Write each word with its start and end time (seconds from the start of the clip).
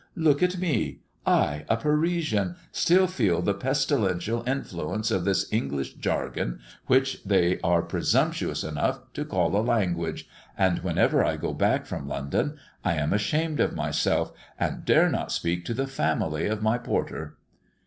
Look 0.15 0.41
at 0.41 0.57
me! 0.57 1.01
I, 1.27 1.63
a 1.69 1.77
Parisian, 1.77 2.55
still 2.71 3.05
feel 3.05 3.43
the 3.43 3.53
pestilential 3.53 4.43
influence 4.47 5.11
of 5.11 5.25
this 5.25 5.45
English 5.53 5.93
jargon, 5.97 6.57
which 6.87 7.23
they 7.23 7.59
are 7.63 7.83
presumptuous 7.83 8.63
enough 8.63 9.01
to 9.13 9.23
call 9.23 9.55
a 9.55 9.61
language, 9.61 10.27
and 10.57 10.79
whenever 10.79 11.23
I 11.23 11.37
go 11.37 11.53
back 11.53 11.85
from 11.85 12.07
London 12.07 12.57
I 12.83 12.95
am 12.95 13.13
ashamed 13.13 13.59
of 13.59 13.75
myself, 13.75 14.31
and 14.59 14.85
dare 14.85 15.07
not 15.07 15.31
speak 15.31 15.65
to 15.65 15.75
the 15.75 15.85
family 15.85 16.47
of 16.47 16.63
my 16.63 16.79
porter." 16.79 17.37